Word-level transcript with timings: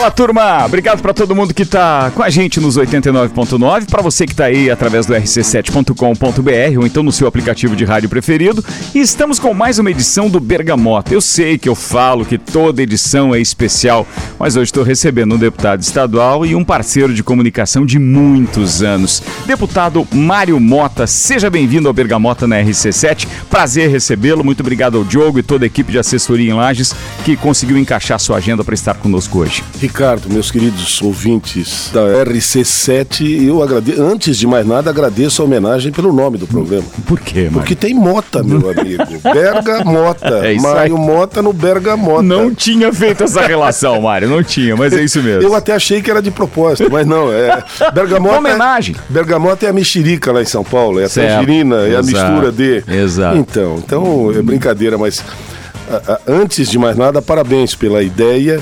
Fala 0.00 0.10
turma, 0.10 0.64
obrigado 0.64 1.02
para 1.02 1.12
todo 1.12 1.36
mundo 1.36 1.52
que 1.52 1.62
tá 1.62 2.10
com 2.14 2.22
a 2.22 2.30
gente 2.30 2.58
nos 2.58 2.78
89.9, 2.78 3.84
para 3.84 4.00
você 4.00 4.26
que 4.26 4.34
tá 4.34 4.46
aí 4.46 4.70
através 4.70 5.04
do 5.04 5.12
rc7.com.br 5.12 6.78
ou 6.78 6.86
então 6.86 7.02
no 7.02 7.12
seu 7.12 7.28
aplicativo 7.28 7.76
de 7.76 7.84
rádio 7.84 8.08
preferido. 8.08 8.64
E 8.94 8.98
estamos 8.98 9.38
com 9.38 9.52
mais 9.52 9.78
uma 9.78 9.90
edição 9.90 10.30
do 10.30 10.40
Bergamota. 10.40 11.12
Eu 11.12 11.20
sei 11.20 11.58
que 11.58 11.68
eu 11.68 11.74
falo 11.74 12.24
que 12.24 12.38
toda 12.38 12.82
edição 12.82 13.34
é 13.34 13.40
especial, 13.40 14.06
mas 14.38 14.56
hoje 14.56 14.70
estou 14.70 14.82
recebendo 14.82 15.34
um 15.34 15.38
deputado 15.38 15.82
estadual 15.82 16.46
e 16.46 16.54
um 16.54 16.64
parceiro 16.64 17.12
de 17.12 17.22
comunicação 17.22 17.84
de 17.84 17.98
muitos 17.98 18.82
anos. 18.82 19.22
Deputado 19.44 20.08
Mário 20.10 20.58
Mota, 20.58 21.06
seja 21.06 21.50
bem-vindo 21.50 21.88
ao 21.88 21.92
Bergamota 21.92 22.46
na 22.46 22.56
RC7. 22.56 23.28
Prazer 23.50 23.90
recebê-lo. 23.90 24.42
Muito 24.42 24.60
obrigado 24.60 24.96
ao 24.96 25.04
Diogo 25.04 25.38
e 25.38 25.42
toda 25.42 25.66
a 25.66 25.68
equipe 25.68 25.92
de 25.92 25.98
assessoria 25.98 26.50
em 26.50 26.54
Lages 26.54 26.94
que 27.24 27.36
conseguiu 27.36 27.78
encaixar 27.78 28.18
sua 28.18 28.38
agenda 28.38 28.64
para 28.64 28.74
estar 28.74 28.94
conosco 28.94 29.38
hoje. 29.38 29.62
Ricardo, 29.80 30.28
meus 30.30 30.50
queridos 30.50 31.00
ouvintes 31.02 31.90
da 31.92 32.00
RC7, 32.24 33.46
eu 33.46 33.62
agradeço, 33.62 34.02
antes 34.02 34.38
de 34.38 34.46
mais 34.46 34.66
nada, 34.66 34.90
agradeço 34.90 35.42
a 35.42 35.44
homenagem 35.44 35.92
pelo 35.92 36.12
nome 36.12 36.38
do 36.38 36.46
programa. 36.46 36.86
Por 37.06 37.20
quê, 37.20 37.44
mano? 37.44 37.52
Porque 37.52 37.74
tem 37.74 37.94
Mota, 37.94 38.42
meu 38.42 38.70
amigo. 38.70 39.04
Bergamota. 39.22 40.46
É 40.46 40.54
Mário 40.54 40.96
Mota 40.96 41.42
no 41.42 41.52
Bergamota. 41.52 42.22
Não 42.22 42.54
tinha 42.54 42.92
feito 42.92 43.24
essa 43.24 43.42
relação, 43.42 44.00
Mário, 44.00 44.28
não 44.28 44.42
tinha, 44.42 44.76
mas 44.76 44.92
é 44.92 45.02
isso 45.02 45.22
mesmo. 45.22 45.42
Eu 45.42 45.54
até 45.54 45.74
achei 45.74 46.00
que 46.00 46.10
era 46.10 46.22
de 46.22 46.30
propósito, 46.30 46.90
mas 46.90 47.06
não, 47.06 47.32
é 47.32 47.62
Bergamota. 47.92 48.38
homenagem. 48.38 48.96
É, 48.96 49.12
Bergamota 49.12 49.66
é 49.66 49.68
a 49.68 49.72
mexerica 49.72 50.32
lá 50.32 50.42
em 50.42 50.46
São 50.46 50.64
Paulo, 50.64 51.00
é 51.00 51.04
a 51.04 51.08
certo. 51.08 51.40
tangerina, 51.40 51.76
é 51.86 51.96
a 51.96 52.02
mistura 52.02 52.50
de. 52.50 52.82
Exato. 52.88 53.36
Então, 53.36 53.76
então 53.84 54.32
é 54.32 54.42
brincadeira, 54.42 54.96
mas 54.96 55.22
antes 56.26 56.68
de 56.68 56.78
mais 56.78 56.96
nada, 56.96 57.20
parabéns 57.20 57.74
pela 57.74 58.02
ideia, 58.02 58.60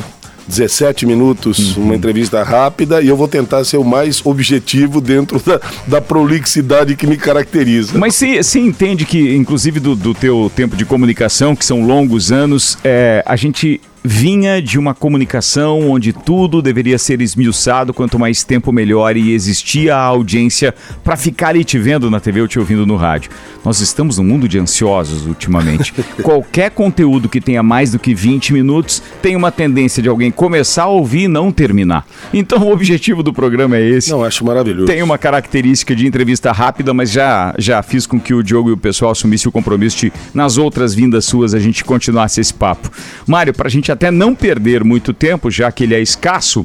17 0.48 1.04
minutos, 1.04 1.76
uhum. 1.76 1.84
uma 1.84 1.94
entrevista 1.94 2.42
rápida, 2.42 3.02
e 3.02 3.08
eu 3.08 3.16
vou 3.16 3.28
tentar 3.28 3.62
ser 3.64 3.76
o 3.76 3.84
mais 3.84 4.24
objetivo 4.24 5.00
dentro 5.00 5.38
da, 5.40 5.60
da 5.86 6.00
prolixidade 6.00 6.96
que 6.96 7.06
me 7.06 7.16
caracteriza. 7.16 7.98
Mas 7.98 8.14
você 8.14 8.58
entende 8.58 9.04
que, 9.04 9.36
inclusive 9.36 9.78
do, 9.78 9.94
do 9.94 10.14
teu 10.14 10.50
tempo 10.54 10.74
de 10.74 10.84
comunicação, 10.86 11.54
que 11.54 11.64
são 11.64 11.86
longos 11.86 12.32
anos, 12.32 12.78
é, 12.82 13.22
a 13.26 13.36
gente 13.36 13.80
vinha 14.02 14.62
de 14.62 14.78
uma 14.78 14.94
comunicação 14.94 15.90
onde 15.90 16.12
tudo 16.12 16.62
deveria 16.62 16.98
ser 16.98 17.20
esmiuçado, 17.20 17.92
quanto 17.92 18.18
mais 18.18 18.44
tempo 18.44 18.72
melhor, 18.72 19.16
e 19.16 19.32
existia 19.32 19.96
a 19.96 20.00
audiência 20.00 20.74
para 21.02 21.16
ficar 21.16 21.48
ali 21.48 21.64
te 21.64 21.78
vendo 21.78 22.10
na 22.10 22.20
TV 22.20 22.40
ou 22.40 22.48
te 22.48 22.58
ouvindo 22.58 22.86
no 22.86 22.96
rádio. 22.96 23.30
Nós 23.64 23.80
estamos 23.80 24.18
num 24.18 24.24
mundo 24.24 24.48
de 24.48 24.58
ansiosos 24.58 25.26
ultimamente. 25.26 25.92
Qualquer 26.22 26.70
conteúdo 26.70 27.28
que 27.28 27.40
tenha 27.40 27.62
mais 27.62 27.92
do 27.92 27.98
que 27.98 28.14
20 28.14 28.52
minutos 28.52 29.02
tem 29.20 29.36
uma 29.36 29.50
tendência 29.50 30.02
de 30.02 30.08
alguém 30.08 30.30
começar 30.30 30.84
a 30.84 30.88
ouvir 30.88 31.24
e 31.24 31.28
não 31.28 31.50
terminar. 31.50 32.06
Então 32.32 32.62
o 32.62 32.72
objetivo 32.72 33.22
do 33.22 33.32
programa 33.32 33.76
é 33.76 33.88
esse. 33.88 34.10
Não, 34.10 34.24
acho 34.24 34.44
maravilhoso. 34.44 34.86
Tem 34.86 35.02
uma 35.02 35.18
característica 35.18 35.94
de 35.94 36.06
entrevista 36.06 36.52
rápida, 36.52 36.94
mas 36.94 37.10
já, 37.10 37.54
já 37.58 37.82
fiz 37.82 38.06
com 38.06 38.20
que 38.20 38.32
o 38.32 38.42
Diogo 38.42 38.70
e 38.70 38.72
o 38.72 38.76
pessoal 38.76 39.10
assumissem 39.10 39.48
o 39.48 39.52
compromisso 39.52 39.98
de, 39.98 40.12
nas 40.32 40.56
outras 40.56 40.94
vindas 40.94 41.24
suas, 41.24 41.54
a 41.54 41.58
gente 41.58 41.84
continuasse 41.84 42.40
esse 42.40 42.54
papo. 42.54 42.90
Mário, 43.26 43.52
para 43.52 43.66
a 43.66 43.70
gente 43.70 43.87
até 43.92 44.10
não 44.10 44.34
perder 44.34 44.84
muito 44.84 45.12
tempo, 45.12 45.50
já 45.50 45.70
que 45.70 45.84
ele 45.84 45.94
é 45.94 46.00
escasso, 46.00 46.64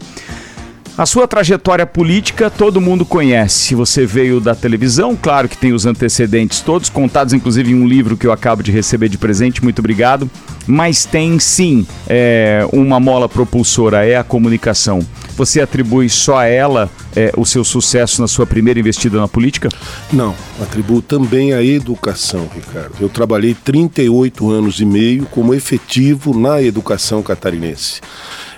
a 0.95 1.07
sua 1.07 1.27
trajetória 1.27 1.87
política 1.87 2.51
todo 2.51 2.79
mundo 2.79 3.03
conhece. 3.03 3.73
Você 3.73 4.05
veio 4.05 4.39
da 4.39 4.53
televisão, 4.53 5.17
claro 5.19 5.49
que 5.49 5.57
tem 5.57 5.73
os 5.73 5.87
antecedentes 5.87 6.61
todos, 6.61 6.87
contados 6.87 7.33
inclusive 7.33 7.71
em 7.71 7.75
um 7.75 7.87
livro 7.87 8.15
que 8.15 8.27
eu 8.27 8.31
acabo 8.31 8.61
de 8.61 8.71
receber 8.71 9.09
de 9.09 9.17
presente, 9.17 9.63
muito 9.63 9.79
obrigado. 9.79 10.29
Mas 10.67 11.03
tem 11.03 11.39
sim 11.39 11.87
é, 12.07 12.63
uma 12.71 12.99
mola 12.99 13.27
propulsora, 13.27 14.05
é 14.05 14.15
a 14.15 14.23
comunicação. 14.23 14.99
Você 15.35 15.59
atribui 15.61 16.09
só 16.09 16.37
a 16.37 16.45
ela 16.45 16.89
é, 17.15 17.31
o 17.37 17.45
seu 17.45 17.63
sucesso 17.63 18.21
na 18.21 18.27
sua 18.27 18.45
primeira 18.45 18.79
investida 18.79 19.19
na 19.19 19.27
política? 19.27 19.69
Não, 20.11 20.35
atribuo 20.61 21.01
também 21.01 21.53
à 21.53 21.63
educação, 21.63 22.49
Ricardo. 22.53 22.95
Eu 22.99 23.09
trabalhei 23.09 23.53
38 23.53 24.49
anos 24.49 24.79
e 24.79 24.85
meio 24.85 25.25
como 25.25 25.53
efetivo 25.53 26.37
na 26.37 26.61
educação 26.61 27.21
catarinense. 27.21 28.01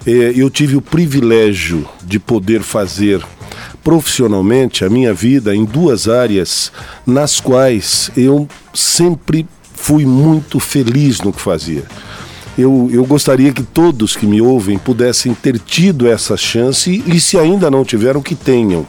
É, 0.06 0.34
eu 0.36 0.50
tive 0.50 0.76
o 0.76 0.82
privilégio 0.82 1.88
de 2.04 2.20
poder 2.20 2.62
fazer 2.62 3.22
profissionalmente 3.84 4.84
a 4.84 4.90
minha 4.90 5.14
vida 5.14 5.56
em 5.56 5.64
duas 5.64 6.08
áreas 6.08 6.72
nas 7.06 7.40
quais 7.40 8.10
eu 8.18 8.48
sempre 8.74 9.46
fui 9.74 10.06
muito 10.06 10.60
feliz 10.60 11.22
no 11.22 11.32
que 11.32 11.42
fazia 11.42 11.84
eu, 12.58 12.90
eu 12.92 13.06
gostaria 13.06 13.52
que 13.52 13.64
todos 13.64 14.16
que 14.16 14.26
me 14.26 14.42
ouvem 14.42 14.78
pudessem 14.78 15.34
ter 15.34 15.60
tido 15.60 16.08
essa 16.08 16.38
chance 16.38 17.04
e, 17.06 17.20
se 17.20 17.38
ainda 17.38 17.70
não 17.70 17.84
tiveram, 17.84 18.22
que 18.22 18.36
tenham. 18.36 18.86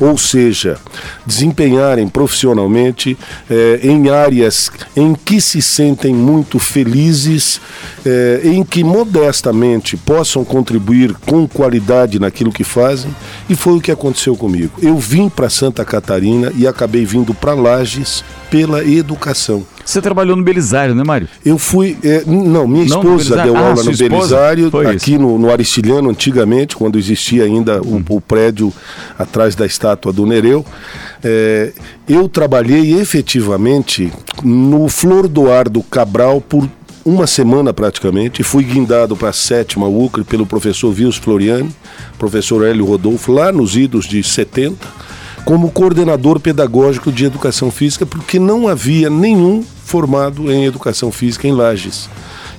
Ou 0.00 0.16
seja, 0.16 0.78
desempenharem 1.26 2.08
profissionalmente 2.08 3.16
eh, 3.50 3.80
em 3.82 4.08
áreas 4.08 4.70
em 4.96 5.14
que 5.14 5.40
se 5.40 5.60
sentem 5.60 6.14
muito 6.14 6.58
felizes, 6.58 7.60
eh, 8.06 8.40
em 8.44 8.64
que 8.64 8.82
modestamente 8.82 9.96
possam 9.98 10.42
contribuir 10.44 11.14
com 11.26 11.46
qualidade 11.46 12.18
naquilo 12.18 12.52
que 12.52 12.64
fazem, 12.64 13.14
e 13.48 13.54
foi 13.54 13.74
o 13.74 13.80
que 13.80 13.92
aconteceu 13.92 14.34
comigo. 14.34 14.72
Eu 14.80 14.96
vim 14.96 15.28
para 15.28 15.50
Santa 15.50 15.84
Catarina 15.84 16.50
e 16.56 16.66
acabei 16.66 17.04
vindo 17.04 17.34
para 17.34 17.52
Lages 17.52 18.24
pela 18.50 18.82
educação. 18.82 19.66
Você 19.90 20.00
trabalhou 20.00 20.36
no 20.36 20.44
Belisário, 20.44 20.94
né, 20.94 21.02
Mário? 21.02 21.28
Eu 21.44 21.58
fui. 21.58 21.98
É, 22.04 22.22
não, 22.24 22.68
minha 22.68 22.84
esposa 22.84 23.34
não, 23.34 23.44
deu 23.44 23.56
ah, 23.56 23.68
aula 23.70 23.82
no 23.82 23.96
Belisário, 23.96 24.70
aqui 24.88 25.18
no, 25.18 25.36
no, 25.36 25.50
Aristiliano, 25.50 26.08
antigamente, 26.08 26.76
quando 26.76 26.96
existia 26.96 27.42
ainda 27.42 27.82
o, 27.82 27.96
hum. 27.96 28.04
o 28.08 28.20
prédio 28.20 28.72
atrás 29.18 29.56
da 29.56 29.66
estátua 29.66 30.12
do 30.12 30.24
Nereu. 30.24 30.64
É, 31.24 31.72
eu 32.08 32.28
trabalhei 32.28 33.00
efetivamente 33.00 34.12
no 34.44 34.88
Flor 34.88 35.26
do 35.26 35.50
Ar 35.50 35.68
do 35.68 35.82
Cabral 35.82 36.40
por 36.40 36.68
uma 37.04 37.26
semana 37.26 37.72
praticamente, 37.72 38.44
fui 38.44 38.62
guindado 38.62 39.16
para 39.16 39.30
a 39.30 39.32
sétima 39.32 39.88
UCRE 39.88 40.22
pelo 40.22 40.46
professor 40.46 40.92
Vils 40.92 41.16
Floriani, 41.16 41.74
professor 42.16 42.64
Hélio 42.64 42.84
Rodolfo, 42.84 43.32
lá 43.32 43.50
nos 43.50 43.74
idos 43.74 44.06
de 44.06 44.22
70 44.22 45.00
como 45.44 45.70
coordenador 45.70 46.38
pedagógico 46.38 47.10
de 47.10 47.24
educação 47.24 47.70
física, 47.70 48.04
porque 48.04 48.38
não 48.38 48.68
havia 48.68 49.08
nenhum 49.08 49.64
formado 49.90 50.52
em 50.52 50.66
educação 50.66 51.10
física 51.10 51.48
em 51.48 51.52
Lages. 51.52 52.08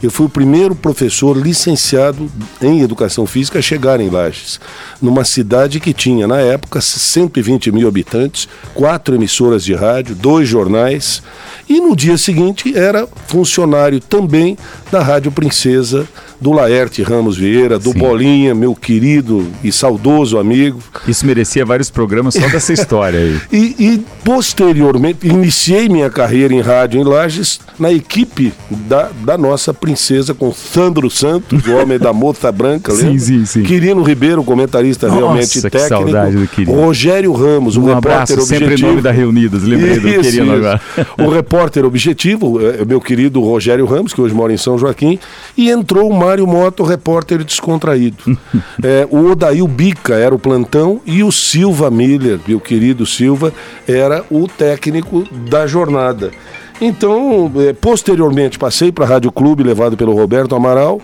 Eu 0.04 0.12
fui 0.12 0.26
o 0.26 0.30
primeiro 0.30 0.76
professor 0.76 1.38
licenciado 1.38 2.30
em 2.62 2.82
educação 2.82 3.26
física 3.26 3.60
a 3.60 3.62
chegar 3.62 4.02
em 4.02 4.10
Lages, 4.10 4.60
numa 5.02 5.24
cidade 5.24 5.80
que 5.80 5.94
tinha, 5.94 6.28
na 6.28 6.42
época, 6.42 6.82
120 6.82 7.72
mil 7.72 7.88
habitantes, 7.88 8.50
quatro 8.74 9.16
emissoras 9.16 9.64
de 9.64 9.74
rádio, 9.74 10.14
dois 10.14 10.50
jornais, 10.50 11.24
e 11.70 11.80
no 11.80 11.96
dia 11.96 12.18
seguinte 12.18 12.76
era 12.76 13.08
funcionário 13.28 14.02
também 14.02 14.58
da 14.92 15.02
Rádio 15.02 15.32
Princesa 15.32 16.06
do 16.42 16.52
Laerte 16.52 17.04
Ramos 17.04 17.38
Vieira, 17.38 17.78
do 17.78 17.92
Sim. 17.92 18.00
Bolinha, 18.00 18.56
meu 18.56 18.74
querido 18.74 19.46
e 19.64 19.72
saudoso 19.72 20.40
amigo. 20.40 20.80
Isso 21.08 21.24
merecia 21.24 21.64
vários 21.64 21.92
programas 21.92 22.34
só 22.34 22.48
dessa 22.50 22.74
história 22.74 23.20
aí. 23.20 23.40
e, 23.52 23.76
e, 23.78 24.06
posteriormente, 24.24 25.28
iniciei 25.28 25.88
minha 25.88 26.10
carreira 26.10 26.52
em 26.52 26.60
rádio 26.62 27.00
em 27.00 27.04
Lages 27.04 27.60
na 27.78 27.92
equipe 27.92 28.52
da, 28.70 29.10
da 29.24 29.38
nossa 29.38 29.72
princesa 29.72 30.34
com 30.34 30.52
Sandro 30.52 31.10
Santos, 31.12 31.66
o 31.68 31.74
homem 31.74 32.00
da 32.00 32.12
moça 32.12 32.52
branca, 32.52 32.92
lembra? 32.94 33.12
Sim, 33.12 33.20
sim, 33.20 33.46
sim. 33.46 33.64
Quirino 33.64 34.02
Ribeiro, 34.02 34.44
comentarista 34.44 35.08
nossa, 35.08 35.20
realmente 35.20 35.62
técnico. 35.62 35.88
saudade 35.88 36.38
do 36.38 36.48
Quirino. 36.48 36.76
Rogério 36.76 37.34
Ramos, 37.34 37.78
um, 37.78 37.82
um 37.82 37.86
repórter 37.86 38.12
abraço, 38.12 38.34
objetivo. 38.34 38.70
sempre 38.70 38.82
nome 38.88 39.02
da 39.02 39.12
Reunidas, 39.12 39.62
lembrei 39.62 39.92
isso, 39.94 40.02
do 40.02 40.22
Quirino 40.22 40.54
agora. 40.54 40.82
o 41.20 41.30
repórter 41.30 41.86
objetivo, 41.86 42.60
é, 42.60 42.84
meu 42.84 43.00
querido 43.00 43.42
Rogério 43.42 43.86
Ramos, 43.86 44.12
que 44.12 44.22
hoje 44.22 44.34
mora 44.34 44.52
em 44.52 44.58
São 44.58 44.78
Joaquim, 44.78 45.20
e 45.56 45.70
entrou 45.70 46.10
o 46.10 46.14
Mário 46.32 46.48
Moto, 46.48 46.84
repórter 46.84 47.44
descontraído. 47.44 48.38
é, 48.82 49.06
o 49.12 49.32
Odail 49.32 49.68
Bica 49.68 50.16
era 50.16 50.34
o 50.34 50.40
plantão 50.40 51.02
e 51.06 51.24
o 51.24 51.32
Silva 51.32 51.92
Miller, 51.92 52.40
meu 52.48 52.60
querido 52.60 53.06
Silva, 53.06 53.54
era 53.86 54.24
o 54.32 54.48
técnico 54.48 55.28
da 55.50 55.68
jornada. 55.68 56.32
Então, 56.80 57.52
é, 57.58 57.74
posteriormente, 57.74 58.58
passei 58.58 58.94
para 58.94 59.04
a 59.04 59.08
Rádio 59.10 59.32
Clube, 59.32 59.62
levado 59.62 59.98
pelo 59.98 60.16
Roberto 60.16 60.56
Amaral 60.56 61.02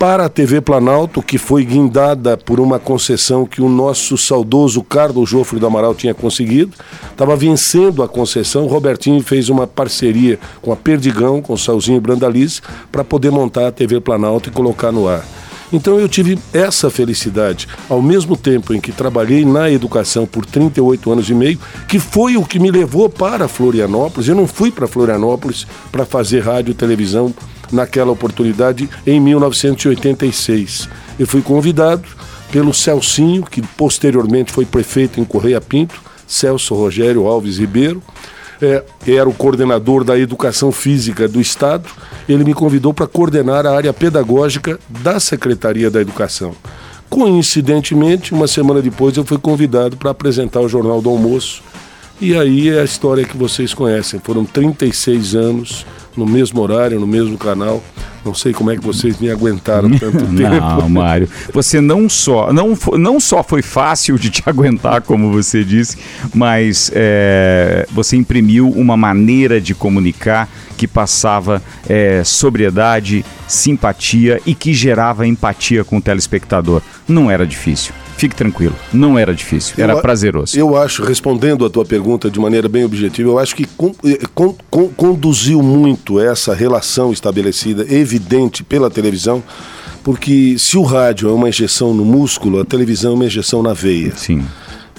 para 0.00 0.24
a 0.24 0.28
TV 0.30 0.62
Planalto, 0.62 1.20
que 1.20 1.36
foi 1.36 1.62
guindada 1.62 2.34
por 2.34 2.58
uma 2.58 2.78
concessão 2.78 3.44
que 3.44 3.60
o 3.60 3.68
nosso 3.68 4.16
saudoso 4.16 4.82
Carlos 4.82 5.28
Jofre 5.28 5.60
do 5.60 5.66
Amaral 5.66 5.94
tinha 5.94 6.14
conseguido. 6.14 6.72
Estava 7.10 7.36
vencendo 7.36 8.02
a 8.02 8.08
concessão, 8.08 8.64
o 8.64 8.66
Robertinho 8.66 9.22
fez 9.22 9.50
uma 9.50 9.66
parceria 9.66 10.38
com 10.62 10.72
a 10.72 10.76
Perdigão, 10.76 11.42
com 11.42 11.52
o 11.52 11.58
Salzinho 11.58 12.00
Brandalize, 12.00 12.62
para 12.90 13.04
poder 13.04 13.30
montar 13.30 13.68
a 13.68 13.72
TV 13.72 14.00
Planalto 14.00 14.48
e 14.48 14.52
colocar 14.52 14.90
no 14.90 15.06
ar. 15.06 15.22
Então 15.70 16.00
eu 16.00 16.08
tive 16.08 16.38
essa 16.50 16.88
felicidade, 16.88 17.68
ao 17.86 18.00
mesmo 18.00 18.38
tempo 18.38 18.72
em 18.72 18.80
que 18.80 18.92
trabalhei 18.92 19.44
na 19.44 19.70
educação 19.70 20.26
por 20.26 20.46
38 20.46 21.12
anos 21.12 21.28
e 21.28 21.34
meio, 21.34 21.58
que 21.86 21.98
foi 21.98 22.38
o 22.38 22.44
que 22.44 22.58
me 22.58 22.70
levou 22.70 23.10
para 23.10 23.46
Florianópolis. 23.46 24.28
Eu 24.28 24.34
não 24.34 24.46
fui 24.46 24.72
para 24.72 24.88
Florianópolis 24.88 25.66
para 25.92 26.06
fazer 26.06 26.40
rádio 26.40 26.72
e 26.72 26.74
televisão 26.74 27.34
naquela 27.72 28.10
oportunidade 28.10 28.88
em 29.06 29.20
1986. 29.20 30.88
Eu 31.18 31.26
fui 31.26 31.42
convidado 31.42 32.04
pelo 32.50 32.74
Celcinho, 32.74 33.42
que 33.42 33.62
posteriormente 33.62 34.52
foi 34.52 34.64
prefeito 34.64 35.20
em 35.20 35.24
Correia 35.24 35.60
Pinto, 35.60 36.00
Celso 36.26 36.74
Rogério 36.74 37.26
Alves 37.26 37.58
Ribeiro. 37.58 38.02
É, 38.62 38.84
era 39.06 39.28
o 39.28 39.32
coordenador 39.32 40.04
da 40.04 40.18
educação 40.18 40.70
física 40.70 41.26
do 41.26 41.40
Estado. 41.40 41.88
Ele 42.28 42.44
me 42.44 42.52
convidou 42.52 42.92
para 42.92 43.06
coordenar 43.06 43.66
a 43.66 43.74
área 43.74 43.92
pedagógica 43.92 44.78
da 44.88 45.18
Secretaria 45.18 45.90
da 45.90 46.00
Educação. 46.00 46.54
Coincidentemente, 47.08 48.32
uma 48.32 48.46
semana 48.46 48.80
depois, 48.80 49.16
eu 49.16 49.24
fui 49.24 49.38
convidado 49.38 49.96
para 49.96 50.10
apresentar 50.10 50.60
o 50.60 50.68
Jornal 50.68 51.00
do 51.02 51.10
Almoço. 51.10 51.62
E 52.20 52.36
aí 52.36 52.68
é 52.68 52.80
a 52.80 52.84
história 52.84 53.24
que 53.24 53.36
vocês 53.36 53.72
conhecem. 53.72 54.20
Foram 54.20 54.44
36 54.44 55.34
anos 55.34 55.86
no 56.14 56.26
mesmo 56.26 56.60
horário, 56.60 57.00
no 57.00 57.06
mesmo 57.06 57.38
canal. 57.38 57.82
Não 58.22 58.34
sei 58.34 58.52
como 58.52 58.70
é 58.70 58.76
que 58.76 58.84
vocês 58.84 59.18
me 59.18 59.30
aguentaram 59.30 59.88
tanto 59.90 60.18
tempo. 60.36 60.60
Não, 60.60 60.88
Mário, 60.90 61.26
você 61.52 61.80
não 61.80 62.10
só 62.10 62.52
não, 62.52 62.76
não 62.98 63.18
só 63.18 63.42
foi 63.42 63.62
fácil 63.62 64.18
de 64.18 64.28
te 64.28 64.42
aguentar, 64.46 65.00
como 65.00 65.32
você 65.32 65.64
disse, 65.64 65.96
mas 66.34 66.90
é, 66.94 67.86
você 67.90 68.16
imprimiu 68.16 68.68
uma 68.68 68.98
maneira 68.98 69.58
de 69.58 69.74
comunicar 69.74 70.46
que 70.76 70.86
passava 70.86 71.62
é, 71.88 72.22
sobriedade, 72.22 73.24
simpatia 73.48 74.40
e 74.44 74.54
que 74.54 74.74
gerava 74.74 75.26
empatia 75.26 75.84
com 75.84 75.96
o 75.96 76.02
telespectador. 76.02 76.82
Não 77.08 77.30
era 77.30 77.46
difícil. 77.46 77.94
Fique 78.20 78.36
tranquilo, 78.36 78.76
não 78.92 79.18
era 79.18 79.34
difícil, 79.34 79.76
era 79.78 79.94
eu, 79.94 80.02
prazeroso. 80.02 80.54
Eu 80.54 80.76
acho, 80.76 81.02
respondendo 81.02 81.64
a 81.64 81.70
tua 81.70 81.86
pergunta 81.86 82.30
de 82.30 82.38
maneira 82.38 82.68
bem 82.68 82.84
objetiva, 82.84 83.30
eu 83.30 83.38
acho 83.38 83.56
que 83.56 83.64
con, 83.64 83.94
eh, 84.04 84.18
con, 84.34 84.54
con, 84.70 84.88
conduziu 84.88 85.62
muito 85.62 86.20
essa 86.20 86.52
relação 86.52 87.14
estabelecida, 87.14 87.86
evidente 87.88 88.62
pela 88.62 88.90
televisão, 88.90 89.42
porque 90.04 90.56
se 90.58 90.76
o 90.76 90.82
rádio 90.82 91.30
é 91.30 91.32
uma 91.32 91.48
injeção 91.48 91.94
no 91.94 92.04
músculo, 92.04 92.60
a 92.60 92.64
televisão 92.66 93.12
é 93.12 93.14
uma 93.14 93.24
injeção 93.24 93.62
na 93.62 93.72
veia. 93.72 94.12
Sim. 94.14 94.44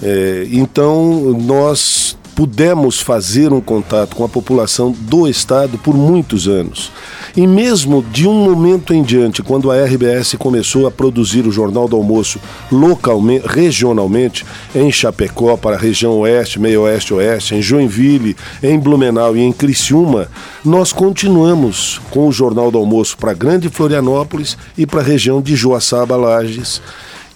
É, 0.02 0.48
então, 0.50 1.32
nós 1.40 2.18
pudemos 2.34 3.00
fazer 3.00 3.52
um 3.52 3.60
contato 3.60 4.16
com 4.16 4.24
a 4.24 4.28
população 4.28 4.92
do 4.92 5.28
Estado 5.28 5.78
por 5.78 5.94
muitos 5.94 6.48
anos. 6.48 6.90
E 7.36 7.46
mesmo 7.46 8.02
de 8.02 8.26
um 8.26 8.34
momento 8.34 8.92
em 8.92 9.02
diante, 9.02 9.42
quando 9.42 9.70
a 9.70 9.84
RBS 9.84 10.34
começou 10.38 10.86
a 10.86 10.90
produzir 10.90 11.46
o 11.46 11.52
Jornal 11.52 11.88
do 11.88 11.96
Almoço 11.96 12.38
localmente, 12.70 13.46
regionalmente, 13.46 14.44
em 14.74 14.90
Chapecó, 14.92 15.56
para 15.56 15.76
a 15.76 15.78
região 15.78 16.18
oeste, 16.20 16.60
meio 16.60 16.82
oeste, 16.82 17.14
oeste, 17.14 17.54
em 17.54 17.62
Joinville, 17.62 18.36
em 18.62 18.78
Blumenau 18.78 19.36
e 19.36 19.40
em 19.40 19.52
Criciúma, 19.52 20.28
nós 20.64 20.92
continuamos 20.92 22.00
com 22.10 22.28
o 22.28 22.32
Jornal 22.32 22.70
do 22.70 22.78
Almoço 22.78 23.16
para 23.16 23.32
Grande 23.32 23.68
Florianópolis 23.68 24.58
e 24.76 24.86
para 24.86 25.00
a 25.00 25.04
região 25.04 25.40
de 25.40 25.56
Joaçaba 25.56 26.16
Lages. 26.16 26.82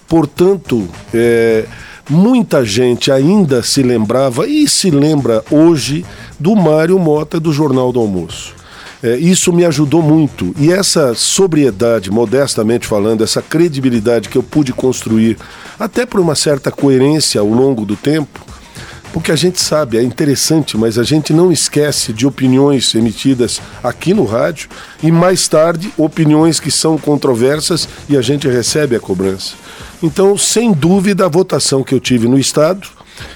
Portanto, 0.07 0.87
é, 1.13 1.65
muita 2.09 2.65
gente 2.65 3.11
ainda 3.11 3.61
se 3.61 3.81
lembrava 3.81 4.47
e 4.47 4.67
se 4.67 4.89
lembra 4.89 5.43
hoje 5.51 6.05
do 6.39 6.55
Mário 6.55 6.97
Mota 6.97 7.39
do 7.39 7.51
Jornal 7.51 7.91
do 7.91 7.99
Almoço. 7.99 8.55
É, 9.01 9.15
isso 9.15 9.53
me 9.53 9.63
ajudou 9.63 10.01
muito. 10.01 10.55
E 10.57 10.71
essa 10.71 11.13
sobriedade, 11.13 12.09
modestamente 12.09 12.87
falando, 12.87 13.23
essa 13.23 13.41
credibilidade 13.41 14.27
que 14.27 14.37
eu 14.37 14.43
pude 14.43 14.73
construir, 14.73 15.37
até 15.79 16.05
por 16.05 16.19
uma 16.19 16.33
certa 16.33 16.71
coerência 16.71 17.39
ao 17.39 17.47
longo 17.47 17.85
do 17.85 17.95
tempo, 17.95 18.43
porque 19.13 19.31
a 19.31 19.35
gente 19.35 19.59
sabe, 19.61 19.97
é 19.97 20.03
interessante, 20.03 20.77
mas 20.77 20.97
a 20.97 21.03
gente 21.03 21.31
não 21.31 21.51
esquece 21.51 22.11
de 22.11 22.27
opiniões 22.27 22.93
emitidas 22.93 23.61
aqui 23.83 24.13
no 24.13 24.25
rádio 24.25 24.69
e 25.01 25.11
mais 25.11 25.47
tarde 25.47 25.91
opiniões 25.97 26.59
que 26.59 26.69
são 26.69 26.97
controversas 26.97 27.87
e 28.09 28.17
a 28.17 28.21
gente 28.21 28.47
recebe 28.47 28.95
a 28.95 28.99
cobrança. 28.99 29.55
Então, 30.01 30.37
sem 30.37 30.71
dúvida, 30.71 31.25
a 31.25 31.29
votação 31.29 31.83
que 31.83 31.93
eu 31.93 31.99
tive 31.99 32.27
no 32.27 32.37
Estado, 32.37 32.87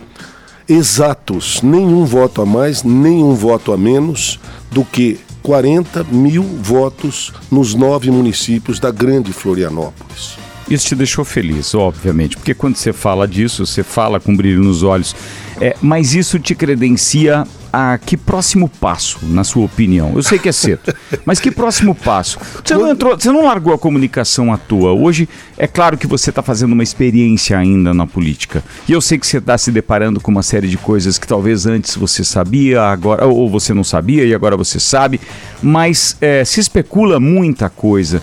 exatos, 0.68 1.62
nenhum 1.62 2.04
voto 2.04 2.42
a 2.42 2.46
mais, 2.46 2.82
nenhum 2.82 3.32
voto 3.34 3.72
a 3.72 3.78
menos 3.78 4.38
do 4.70 4.84
que 4.84 5.18
40 5.42 6.04
mil 6.04 6.42
votos 6.42 7.32
nos 7.50 7.74
nove 7.74 8.10
municípios 8.10 8.78
da 8.78 8.90
Grande 8.90 9.32
Florianópolis. 9.32 10.36
Isso 10.70 10.86
te 10.86 10.94
deixou 10.94 11.24
feliz, 11.24 11.74
obviamente, 11.74 12.36
porque 12.36 12.54
quando 12.54 12.76
você 12.76 12.92
fala 12.92 13.26
disso, 13.26 13.66
você 13.66 13.82
fala 13.82 14.20
com 14.20 14.36
brilho 14.36 14.62
nos 14.62 14.84
olhos, 14.84 15.16
é, 15.60 15.76
mas 15.82 16.14
isso 16.14 16.38
te 16.38 16.54
credencia 16.54 17.44
a 17.72 17.98
que 17.98 18.16
próximo 18.16 18.68
passo, 18.68 19.18
na 19.22 19.44
sua 19.44 19.64
opinião? 19.64 20.12
Eu 20.14 20.22
sei 20.22 20.38
que 20.38 20.48
é 20.48 20.52
cedo, 20.52 20.94
mas 21.24 21.40
que 21.40 21.50
próximo 21.50 21.94
passo? 21.94 22.38
Você 22.64 22.74
não 22.74 22.88
entrou, 22.88 23.18
você 23.18 23.30
não 23.30 23.44
largou 23.44 23.74
a 23.74 23.78
comunicação 23.78 24.52
à 24.52 24.56
toa. 24.56 24.92
Hoje 24.92 25.28
é 25.56 25.66
claro 25.66 25.96
que 25.98 26.06
você 26.06 26.30
está 26.30 26.42
fazendo 26.42 26.72
uma 26.72 26.82
experiência 26.82 27.58
ainda 27.58 27.92
na 27.92 28.06
política. 28.06 28.62
E 28.88 28.92
eu 28.92 29.00
sei 29.00 29.18
que 29.18 29.26
você 29.26 29.38
está 29.38 29.56
se 29.58 29.70
deparando 29.70 30.20
com 30.20 30.30
uma 30.30 30.42
série 30.42 30.68
de 30.68 30.78
coisas 30.78 31.18
que 31.18 31.26
talvez 31.26 31.66
antes 31.66 31.96
você 31.96 32.24
sabia, 32.24 32.82
agora 32.82 33.26
ou 33.26 33.48
você 33.48 33.74
não 33.74 33.84
sabia 33.84 34.24
e 34.24 34.34
agora 34.34 34.56
você 34.56 34.80
sabe. 34.80 35.20
Mas 35.62 36.16
é, 36.20 36.44
se 36.44 36.60
especula 36.60 37.20
muita 37.20 37.68
coisa 37.68 38.22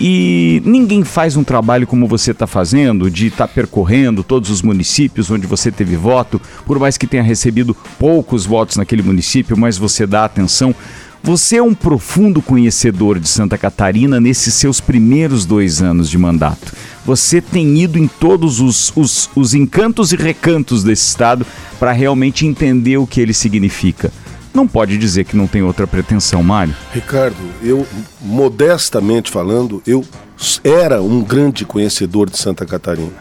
e 0.00 0.60
ninguém 0.64 1.04
faz 1.04 1.36
um 1.36 1.44
trabalho 1.44 1.86
como 1.86 2.08
você 2.08 2.32
está 2.32 2.46
fazendo, 2.46 3.10
de 3.10 3.28
estar 3.28 3.46
tá 3.46 3.52
percorrendo 3.52 4.24
todos 4.24 4.50
os 4.50 4.62
municípios 4.62 5.30
onde 5.30 5.46
você 5.46 5.70
teve 5.70 5.96
voto, 5.96 6.40
por 6.66 6.78
mais 6.78 6.98
que 6.98 7.06
tenha 7.06 7.22
recebido 7.22 7.76
poucos 7.98 8.44
votos 8.44 8.76
naquele 8.76 9.02
município, 9.02 9.56
mas 9.56 9.78
você 9.78 10.06
dá 10.06 10.24
atenção. 10.24 10.74
Você 11.22 11.56
é 11.56 11.62
um 11.62 11.72
profundo 11.72 12.42
conhecedor 12.42 13.18
de 13.18 13.28
Santa 13.28 13.56
Catarina 13.56 14.20
nesses 14.20 14.52
seus 14.54 14.78
primeiros 14.78 15.46
dois 15.46 15.80
anos 15.80 16.10
de 16.10 16.18
mandato. 16.18 16.74
Você 17.06 17.40
tem 17.40 17.78
ido 17.78 17.98
em 17.98 18.06
todos 18.06 18.60
os, 18.60 18.92
os, 18.94 19.30
os 19.34 19.54
encantos 19.54 20.12
e 20.12 20.16
recantos 20.16 20.84
desse 20.84 21.08
estado 21.08 21.46
para 21.78 21.92
realmente 21.92 22.46
entender 22.46 22.98
o 22.98 23.06
que 23.06 23.22
ele 23.22 23.32
significa 23.32 24.12
não 24.54 24.68
pode 24.68 24.96
dizer 24.96 25.24
que 25.24 25.36
não 25.36 25.46
tem 25.46 25.62
outra 25.62 25.86
pretensão, 25.86 26.42
Mário. 26.42 26.74
Ricardo, 26.92 27.36
eu, 27.60 27.86
modestamente 28.20 29.30
falando, 29.30 29.82
eu 29.86 30.04
era 30.62 31.02
um 31.02 31.22
grande 31.22 31.64
conhecedor 31.64 32.30
de 32.30 32.38
Santa 32.38 32.64
Catarina. 32.64 33.12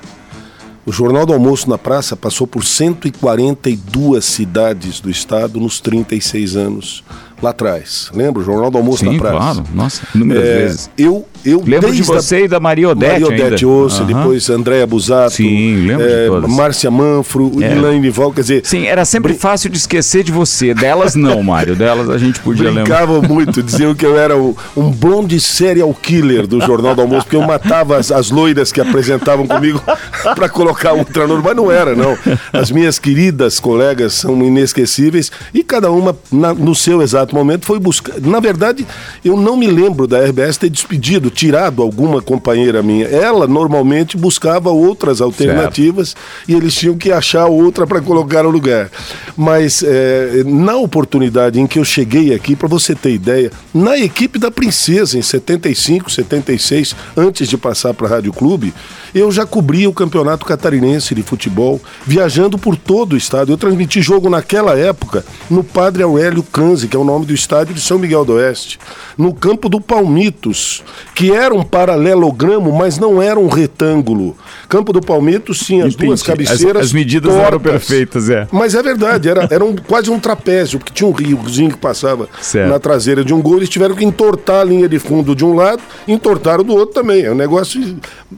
O 0.86 0.92
Jornal 0.92 1.25
do 1.25 1.34
Almoço 1.34 1.70
na 1.70 1.78
Praça 1.78 2.16
passou 2.16 2.46
por 2.46 2.63
142 2.63 4.24
cidades 4.24 5.00
do 5.00 5.10
estado 5.10 5.60
nos 5.60 5.80
36 5.80 6.56
anos 6.56 7.04
lá 7.44 7.52
atrás. 7.52 8.10
Lembra? 8.14 8.42
O 8.42 8.46
Jornal 8.46 8.72
do 8.72 8.78
Almoço 8.78 9.00
Sim, 9.00 9.14
na 9.14 9.20
Praça. 9.20 9.38
claro. 9.38 9.64
Nossa, 9.74 10.02
inúmeras 10.16 10.44
é, 10.44 10.58
vezes. 10.58 10.90
Eu 10.98 11.26
eu 11.46 11.62
lembro 11.66 11.92
de 11.92 12.04
você 12.04 12.36
a... 12.38 12.40
e 12.42 12.48
da 12.48 12.60
Maria 12.60 12.90
Odete. 12.90 13.22
Maria 13.22 13.28
Odete 13.28 13.66
Osso, 13.66 14.02
uhum. 14.02 14.08
depois 14.08 14.50
Andréa 14.50 14.88
Busato. 14.88 15.34
Sim, 15.34 15.88
lembro 15.88 16.06
é, 16.06 16.24
de 16.24 16.28
todas. 16.30 16.50
Márcia 16.50 16.90
Manfro, 16.90 17.52
é. 17.62 17.74
Elaine 17.74 18.10
Val, 18.10 18.32
quer 18.32 18.42
dizer. 18.42 18.62
Sim, 18.64 18.86
era 18.86 19.04
sempre 19.04 19.34
brin... 19.34 19.40
fácil 19.40 19.70
de 19.70 19.78
esquecer 19.78 20.24
de 20.24 20.32
você. 20.32 20.74
Delas 20.74 21.16
não, 21.16 21.44
Mário. 21.44 21.76
Delas 21.76 22.10
a 22.10 22.18
gente 22.18 22.40
podia 22.40 22.68
lembrar. 22.70 22.84
Brincavam 22.84 23.22
muito, 23.22 23.62
diziam 23.62 23.94
que 23.94 24.06
eu 24.06 24.18
era 24.18 24.38
o, 24.38 24.56
um 24.76 24.90
blonde 24.90 25.40
serial 25.40 25.94
killer 25.94 26.48
do 26.48 26.62
Jornal 26.62 26.96
do 26.96 27.02
Almoço, 27.02 27.24
porque 27.24 27.36
eu 27.36 27.42
matava 27.42 27.98
as, 27.98 28.10
as 28.10 28.32
loiras 28.32 28.72
que 28.72 28.80
apresentavam 28.80 29.46
comigo 29.46 29.82
para 30.36 30.48
colocar 30.48 30.94
outra 30.94 31.28
norma. 31.28 31.44
Mas 31.44 31.58
não 31.58 31.70
era, 31.70 31.94
não. 31.94 32.18
As 32.54 32.72
minhas 32.72 32.98
queridas 32.98 33.60
colegas 33.60 34.14
são 34.14 34.42
inesquecíveis 34.42 35.30
e 35.54 35.62
cada 35.62 35.92
uma, 35.92 36.16
na, 36.32 36.54
no 36.54 36.74
seu 36.74 37.02
exato 37.02 37.33
momento, 37.34 37.66
foi 37.66 37.80
buscar. 37.80 38.20
Na 38.22 38.40
verdade, 38.40 38.86
eu 39.25 39.36
não 39.36 39.58
me 39.58 39.68
lembro 39.68 40.08
da 40.08 40.20
RBS 40.24 40.58
ter 40.58 40.70
despedido, 40.70 41.30
tirado 41.30 41.82
alguma 41.82 42.13
uma 42.13 42.22
companheira 42.22 42.84
minha, 42.84 43.08
ela 43.08 43.48
normalmente 43.48 44.16
buscava 44.16 44.70
outras 44.70 45.20
alternativas 45.20 46.10
certo. 46.10 46.50
e 46.50 46.54
eles 46.54 46.75
tinham 46.75 46.96
que 46.96 47.12
achar 47.12 47.48
outra 47.48 47.88
para 47.88 48.02
colocar 48.02 48.44
no 48.44 48.50
lugar. 48.50 48.90
Mas 49.36 49.84
é, 49.84 50.44
na 50.46 50.75
oportunidade 50.75 51.60
em 51.60 51.66
que 51.66 51.80
eu 51.80 51.86
cheguei 51.86 52.34
aqui, 52.34 52.56
para 52.56 52.68
você 52.68 52.94
ter 52.94 53.13
ideia, 53.13 53.52
na 53.74 53.98
equipe 53.98 54.38
da 54.38 54.52
Princesa, 54.52 55.18
em 55.18 55.22
75, 55.22 56.12
76, 56.12 56.96
antes 57.18 57.48
de 57.48 57.58
passar 57.58 57.94
para 57.94 58.08
a 58.08 58.10
Rádio 58.12 58.32
Clube, 58.32 58.74
eu 59.13 59.32
já 59.32 59.46
cobria 59.46 59.90
o 59.90 59.94
campeonato 59.94 60.46
catarinense 60.46 61.13
de 61.13 61.22
futebol, 61.24 61.80
viajando 62.06 62.58
por 62.58 62.75
todo 62.75 63.13
o 63.13 63.18
estado. 63.18 63.52
Eu 63.52 63.58
transmiti 63.58 64.02
jogo 64.02 64.30
naquela 64.30 64.78
época 64.78 65.24
no 65.50 65.63
Padre 65.63 66.04
Aurélio 66.04 66.44
Canzi, 66.44 66.88
que 66.88 66.96
é 66.96 67.00
o 67.00 67.04
nome 67.04 67.23
nome 67.24 67.25
do 67.25 67.34
estádio 67.34 67.74
de 67.74 67.82
São 67.82 67.98
Miguel 67.98 68.25
do 68.25 68.34
Oeste, 68.34 68.77
no 69.18 69.34
campo 69.34 69.70
do 69.70 69.80
Palmitos, 69.80 70.84
que 71.15 71.32
era 71.32 71.53
um 71.53 71.63
paralelogramo, 71.63 72.72
mas 72.72 73.00
não 73.00 73.22
era 73.22 73.39
um 73.39 73.48
retângulo. 73.48 74.36
Campo 74.68 74.92
do 74.92 75.01
Palmitos 75.01 75.60
tinha 75.60 75.86
as 75.86 75.96
duas 75.96 76.22
cabeceiras. 76.22 76.82
As, 76.82 76.88
as 76.88 76.94
medidas 76.94 77.32
tortas, 77.32 77.48
eram 77.48 77.60
perfeitas, 77.60 78.30
é. 78.30 78.48
Mas 78.51 78.75
é 78.75 78.84
verdade, 78.84 79.30
era, 79.30 79.48
era 79.50 79.63
um, 79.63 79.75
quase 79.75 80.10
um 80.10 80.20
trapézio, 80.20 80.80
porque 80.80 80.94
tinha 80.94 81.08
um 81.08 81.13
riozinho 81.13 81.72
que 81.72 81.77
passava 81.77 82.27
certo. 82.42 82.70
na 82.70 82.80
traseira 82.80 83.24
de 83.24 83.34
um 83.34 83.42
gol, 83.42 83.58
eles 83.58 83.70
tiveram 83.70 83.96
que 83.96 84.03
entortar 84.03 84.62
a 84.62 84.63
linha 84.63 84.89
de 84.89 85.00
fundo 85.00 85.36
de 85.36 85.46
um 85.46 85.56
lado, 85.56 85.82
entortaram 86.08 86.63
do 86.63 86.74
outro 86.74 86.94
também. 86.94 87.24
É 87.24 87.32
um 87.32 87.36
negócio. 87.36 87.98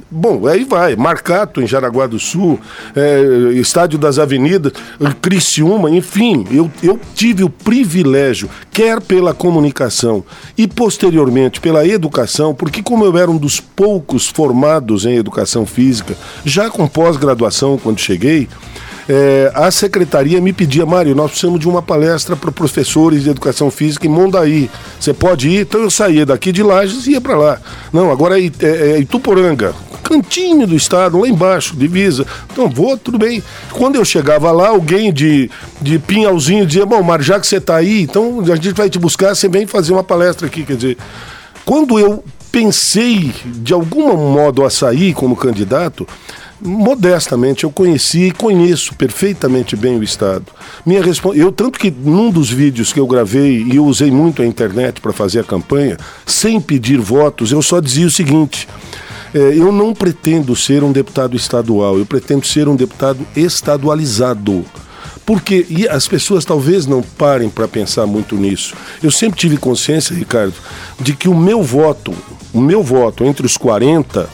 Bom, 0.09 0.47
aí 0.47 0.63
vai. 0.63 0.95
Marcato 0.95 1.61
em 1.61 1.67
Jaraguá 1.67 2.07
do 2.07 2.19
Sul, 2.19 2.59
é, 2.95 3.53
Estádio 3.53 3.97
das 3.97 4.19
Avenidas, 4.19 4.73
Criciúma, 5.21 5.89
enfim, 5.89 6.45
eu, 6.51 6.69
eu 6.83 6.99
tive 7.13 7.43
o 7.43 7.49
privilégio, 7.49 8.49
quer 8.75 8.99
pela 8.99 9.33
comunicação 9.33 10.21
e 10.57 10.67
posteriormente 10.67 11.61
pela 11.61 11.87
educação, 11.87 12.53
porque 12.53 12.83
como 12.83 13.05
eu 13.05 13.17
era 13.17 13.31
um 13.31 13.37
dos 13.37 13.61
poucos 13.61 14.27
formados 14.27 15.05
em 15.05 15.15
educação 15.15 15.65
física, 15.65 16.13
já 16.43 16.69
com 16.69 16.85
pós-graduação 16.85 17.79
quando 17.81 18.01
cheguei, 18.01 18.49
é, 19.07 19.51
a 19.53 19.69
secretaria 19.69 20.41
me 20.41 20.51
pedia, 20.51 20.85
Mário, 20.85 21.15
nós 21.15 21.31
precisamos 21.31 21.59
de 21.59 21.67
uma 21.67 21.81
palestra 21.81 22.35
para 22.35 22.51
professores 22.51 23.23
de 23.23 23.29
educação 23.29 23.69
física 23.69 24.07
em 24.07 24.09
Mondaí. 24.09 24.69
Você 24.99 25.13
pode 25.13 25.47
ir? 25.47 25.61
Então 25.61 25.81
eu 25.81 25.91
saía 25.91 26.25
daqui 26.25 26.51
de 26.51 26.63
Lages 26.63 27.05
e 27.05 27.11
ia 27.11 27.21
para 27.21 27.37
lá. 27.37 27.61
Não, 27.93 28.11
agora 28.11 28.39
é, 28.39 28.51
é, 28.59 28.67
é 28.67 28.99
Ituporanga, 28.99 29.75
cantinho 30.03 30.65
do 30.65 30.75
estado, 30.75 31.19
lá 31.19 31.27
embaixo, 31.27 31.75
divisa. 31.75 32.25
Então 32.51 32.67
vou, 32.67 32.97
tudo 32.97 33.19
bem. 33.19 33.43
Quando 33.71 33.95
eu 33.95 34.05
chegava 34.05 34.51
lá, 34.51 34.69
alguém 34.69 35.13
de, 35.13 35.51
de 35.79 35.99
Pinhalzinho 35.99 36.65
dizia: 36.65 36.85
Bom, 36.85 37.03
Mário, 37.03 37.23
já 37.23 37.39
que 37.39 37.45
você 37.45 37.57
está 37.57 37.75
aí, 37.75 38.01
então 38.01 38.39
a 38.41 38.55
gente 38.55 38.73
vai 38.73 38.89
te 38.89 38.97
buscar, 38.97 39.35
você 39.35 39.47
vem 39.47 39.67
fazer 39.67 39.93
uma 39.93 40.03
palestra 40.03 40.47
aqui. 40.47 40.63
Quer 40.63 40.77
dizer, 40.77 40.97
quando 41.63 41.99
eu 41.99 42.23
pensei 42.51 43.33
de 43.45 43.73
algum 43.73 44.15
modo 44.15 44.63
a 44.63 44.69
sair 44.69 45.13
como 45.13 45.35
candidato, 45.35 46.07
modestamente, 46.65 47.63
eu 47.63 47.71
conheci 47.71 48.23
e 48.27 48.31
conheço 48.31 48.95
perfeitamente 48.95 49.75
bem 49.75 49.97
o 49.97 50.03
Estado. 50.03 50.45
Minha 50.85 51.03
resposta, 51.03 51.39
eu 51.39 51.51
tanto 51.51 51.79
que 51.79 51.91
num 51.91 52.31
dos 52.31 52.49
vídeos 52.49 52.91
que 52.91 52.99
eu 52.99 53.07
gravei 53.07 53.63
e 53.63 53.75
eu 53.75 53.85
usei 53.85 54.09
muito 54.09 54.41
a 54.41 54.45
internet 54.45 54.99
para 54.99 55.13
fazer 55.13 55.39
a 55.39 55.43
campanha, 55.43 55.97
sem 56.25 56.59
pedir 56.59 56.99
votos, 56.99 57.51
eu 57.51 57.61
só 57.61 57.79
dizia 57.79 58.07
o 58.07 58.11
seguinte: 58.11 58.67
é, 59.33 59.37
eu 59.37 59.71
não 59.71 59.93
pretendo 59.93 60.55
ser 60.55 60.83
um 60.83 60.91
deputado 60.91 61.35
estadual, 61.35 61.97
eu 61.97 62.05
pretendo 62.05 62.45
ser 62.45 62.67
um 62.67 62.75
deputado 62.75 63.19
estadualizado. 63.35 64.65
Porque 65.25 65.65
e 65.69 65.87
as 65.87 66.07
pessoas 66.07 66.45
talvez 66.45 66.85
não 66.85 67.01
parem 67.01 67.49
para 67.49 67.67
pensar 67.67 68.05
muito 68.05 68.35
nisso. 68.35 68.75
Eu 69.01 69.09
sempre 69.09 69.39
tive 69.39 69.57
consciência, 69.57 70.15
Ricardo, 70.15 70.53
de 70.99 71.15
que 71.15 71.27
o 71.27 71.35
meu 71.35 71.63
voto, 71.63 72.13
o 72.53 72.61
meu 72.61 72.83
voto 72.83 73.25
entre 73.25 73.45
os 73.45 73.57
40 73.57 74.29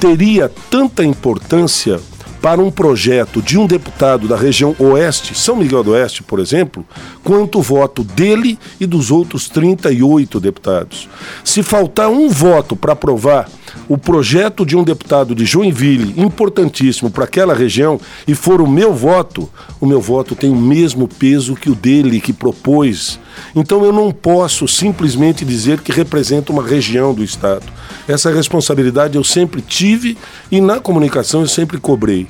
teria 0.00 0.50
tanta 0.70 1.04
importância 1.04 2.00
para 2.40 2.62
um 2.62 2.70
projeto 2.70 3.42
de 3.42 3.58
um 3.58 3.66
deputado 3.66 4.26
da 4.26 4.34
região 4.34 4.74
oeste, 4.78 5.38
São 5.38 5.56
Miguel 5.56 5.84
do 5.84 5.90
Oeste, 5.90 6.22
por 6.22 6.40
exemplo, 6.40 6.86
quanto 7.22 7.58
o 7.58 7.62
voto 7.62 8.02
dele 8.02 8.58
e 8.80 8.86
dos 8.86 9.10
outros 9.10 9.46
38 9.50 10.40
deputados. 10.40 11.06
Se 11.44 11.62
faltar 11.62 12.08
um 12.08 12.30
voto 12.30 12.74
para 12.74 12.94
aprovar 12.94 13.46
o 13.88 13.98
projeto 13.98 14.64
de 14.64 14.76
um 14.76 14.84
deputado 14.84 15.34
de 15.34 15.44
Joinville, 15.44 16.14
importantíssimo 16.20 17.10
para 17.10 17.24
aquela 17.24 17.54
região, 17.54 18.00
e 18.26 18.34
for 18.34 18.60
o 18.60 18.68
meu 18.68 18.94
voto, 18.94 19.48
o 19.80 19.86
meu 19.86 20.00
voto 20.00 20.34
tem 20.34 20.50
o 20.50 20.56
mesmo 20.56 21.08
peso 21.08 21.54
que 21.54 21.70
o 21.70 21.74
dele 21.74 22.20
que 22.20 22.32
propôs. 22.32 23.18
Então 23.54 23.84
eu 23.84 23.92
não 23.92 24.12
posso 24.12 24.68
simplesmente 24.68 25.44
dizer 25.44 25.80
que 25.80 25.92
representa 25.92 26.52
uma 26.52 26.66
região 26.66 27.12
do 27.14 27.24
Estado. 27.24 27.64
Essa 28.06 28.32
responsabilidade 28.32 29.16
eu 29.16 29.24
sempre 29.24 29.60
tive 29.60 30.16
e 30.50 30.60
na 30.60 30.80
comunicação 30.80 31.40
eu 31.40 31.48
sempre 31.48 31.78
cobrei. 31.78 32.26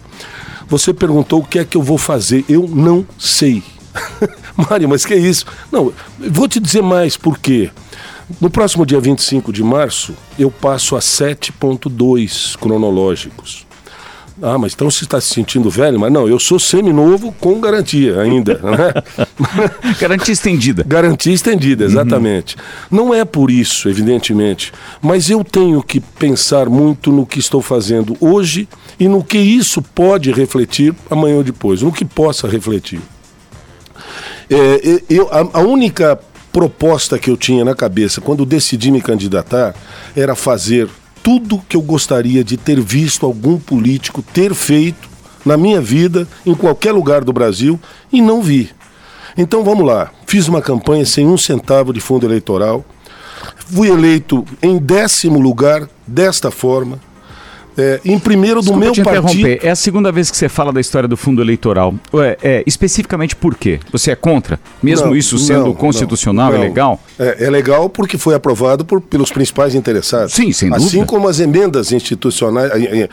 Você 0.69 0.95
perguntou 0.95 1.41
o 1.41 1.45
que 1.45 1.59
é 1.59 1.65
que 1.65 1.77
eu 1.77 1.83
vou 1.83 1.99
fazer. 1.99 2.45
Eu 2.49 2.69
não 2.69 3.05
sei. 3.19 3.63
Mário, 4.57 4.89
mas 4.89 5.05
que 5.05 5.15
é 5.15 5.19
isso? 5.19 5.45
Não, 5.71 5.93
vou 6.19 6.47
te 6.47 6.61
dizer 6.61 6.83
mais 6.83 7.17
por 7.17 7.39
quê. 7.39 7.71
No 8.39 8.51
próximo 8.51 8.85
dia 8.85 9.01
25 9.01 9.53
de 9.53 9.63
março, 9.63 10.15
eu 10.39 10.51
passo 10.51 10.95
a 10.97 10.99
7.2 10.99 12.57
cronológicos. 12.59 13.67
Ah, 14.43 14.57
mas 14.57 14.73
então 14.73 14.91
você 14.91 15.05
está 15.05 15.21
se 15.21 15.29
sentindo 15.29 15.69
velho? 15.69 16.01
Mas 16.01 16.11
não, 16.11 16.27
eu 16.27 16.39
sou 16.39 16.59
semi-novo 16.59 17.33
com 17.39 17.61
garantia 17.61 18.21
ainda. 18.21 18.55
Né? 18.55 18.95
garantia 20.01 20.33
estendida. 20.33 20.83
Garantia 20.87 21.33
estendida, 21.33 21.85
exatamente. 21.85 22.57
Uhum. 22.91 22.99
Não 22.99 23.15
é 23.15 23.25
por 23.25 23.51
isso, 23.51 23.89
evidentemente, 23.89 24.73
mas 25.03 25.29
eu 25.29 25.45
tenho 25.45 25.83
que 25.83 26.01
pensar 26.01 26.71
muito 26.71 27.13
no 27.13 27.27
que 27.27 27.39
estou 27.39 27.61
fazendo 27.61 28.17
hoje 28.19 28.67
e 28.99 29.09
no 29.09 29.23
que 29.23 29.39
isso 29.39 29.83
pode 29.83 30.33
refletir 30.33 30.95
amanhã 31.11 31.37
ou 31.37 31.45
depois, 31.45 31.83
no 31.83 31.93
que 31.93 32.05
possa 32.05 32.49
refletir. 32.49 33.01
É, 34.49 35.03
eu, 35.09 35.29
a, 35.31 35.59
a 35.59 35.61
única 35.61 36.19
proposta 36.53 37.19
que 37.19 37.31
eu 37.31 37.37
tinha 37.37 37.65
na 37.65 37.75
cabeça 37.75 38.21
quando 38.21 38.45
decidi 38.45 38.91
me 38.91 39.01
candidatar 39.01 39.75
era 40.17 40.35
fazer 40.35 40.89
tudo 41.23 41.63
que 41.69 41.77
eu 41.77 41.83
gostaria 41.83 42.43
de 42.43 42.57
ter 42.57 42.81
visto 42.81 43.27
algum 43.27 43.59
político 43.59 44.23
ter 44.23 44.55
feito 44.55 45.09
na 45.45 45.57
minha 45.57 45.81
vida, 45.81 46.29
em 46.45 46.55
qualquer 46.55 46.93
lugar 46.93 47.25
do 47.25 47.33
Brasil, 47.33 47.81
e 48.13 48.21
não 48.21 48.43
vi. 48.43 48.71
Então 49.37 49.65
vamos 49.65 49.87
lá. 49.87 50.11
Fiz 50.27 50.49
uma 50.49 50.61
campanha 50.61 51.05
sem 51.07 51.27
um 51.27 51.39
centavo 51.39 51.93
de 51.93 52.01
fundo 52.01 52.27
eleitoral. 52.27 52.85
Fui 53.57 53.89
eleito 53.89 54.45
em 54.63 54.79
décimo 54.79 55.41
lugar 55.41 55.89
desta 56.07 56.51
forma 56.51 57.01
é, 57.81 58.01
em 58.05 58.19
primeiro 58.19 58.63
do 58.63 58.77
meu 58.77 58.95
partido. 58.95 59.59
É 59.63 59.71
a 59.71 59.77
segunda 59.77 60.13
vez 60.13 60.31
que 60.31 60.37
você 60.37 60.49
fala 60.49 60.73
da 60.73 60.81
história 60.81 61.09
do 61.09 61.17
fundo 61.17 61.43
eleitoral. 61.43 61.95
É, 62.15 62.39
é 62.43 62.65
especificamente 62.67 63.35
por 63.35 63.55
quê? 63.55 63.81
Você 63.93 64.11
é 64.11 64.17
contra? 64.17 64.61
Mesmo 64.83 65.09
não, 65.09 65.17
isso 65.17 65.39
sendo 65.39 65.67
não, 65.67 65.75
constitucional 65.75 66.53
não, 66.53 66.59
e 66.59 66.61
legal? 66.61 67.01
É, 67.19 67.45
é, 67.45 67.51
legal 67.51 67.89
porque 67.89 68.19
foi 68.19 68.35
aprovado 68.35 68.85
por, 68.85 69.01
pelos 69.01 69.31
principais 69.31 69.75
interessados. 69.75 70.33
Sim, 70.35 70.53
sem 70.53 70.71
dúvida. 70.71 70.87
Assim 70.87 71.05
como 71.05 71.29
as 71.29 71.41
emendas 71.41 71.93
institucionais, 71.93 72.71
é, 72.75 73.09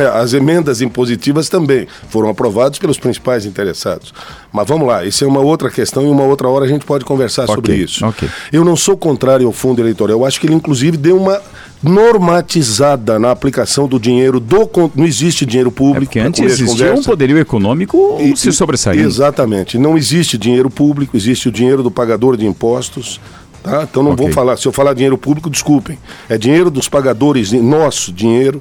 as 0.14 0.32
emendas 0.32 0.80
impositivas 0.80 1.48
também 1.48 1.86
foram 2.08 2.28
aprovadas 2.28 2.78
pelos 2.78 2.98
principais 2.98 3.46
interessados. 3.46 4.12
Mas 4.52 4.66
vamos 4.66 4.86
lá, 4.86 5.04
isso 5.04 5.24
é 5.24 5.26
uma 5.26 5.40
outra 5.40 5.70
questão 5.70 6.04
e 6.04 6.06
uma 6.06 6.24
outra 6.24 6.48
hora 6.48 6.64
a 6.64 6.68
gente 6.68 6.84
pode 6.84 7.04
conversar 7.04 7.44
okay, 7.44 7.54
sobre 7.54 7.74
isso. 7.74 8.06
Okay. 8.06 8.28
Eu 8.52 8.64
não 8.64 8.76
sou 8.76 8.96
contrário 8.96 9.46
ao 9.46 9.52
fundo 9.52 9.80
eleitoral. 9.82 10.18
Eu 10.18 10.24
acho 10.24 10.40
que 10.40 10.46
ele, 10.46 10.54
inclusive, 10.54 10.96
deu 10.96 11.16
uma 11.16 11.40
normatizada 11.84 13.18
na 13.18 13.30
aplicação 13.30 13.86
do 13.86 14.00
dinheiro 14.00 14.40
do 14.40 14.64
não 14.94 15.04
existe 15.04 15.44
dinheiro 15.44 15.70
público. 15.70 15.96
É 15.96 16.06
porque 16.06 16.18
antes 16.18 16.40
existia 16.40 16.94
um 16.94 17.02
poderio 17.02 17.38
econômico 17.38 18.18
e, 18.20 18.36
se 18.36 18.50
sobressair. 18.52 19.00
Exatamente. 19.00 19.76
Não 19.78 19.96
existe 19.96 20.38
dinheiro 20.38 20.70
público, 20.70 21.16
existe 21.16 21.48
o 21.48 21.52
dinheiro 21.52 21.82
do 21.82 21.90
pagador 21.90 22.36
de 22.36 22.46
impostos. 22.46 23.20
Tá? 23.64 23.82
Então 23.90 24.02
não 24.02 24.12
okay. 24.12 24.26
vou 24.26 24.34
falar, 24.34 24.58
se 24.58 24.68
eu 24.68 24.72
falar 24.72 24.92
dinheiro 24.92 25.16
público, 25.16 25.48
desculpem. 25.48 25.98
É 26.28 26.36
dinheiro 26.36 26.70
dos 26.70 26.86
pagadores, 26.86 27.50
nosso 27.50 28.12
dinheiro. 28.12 28.60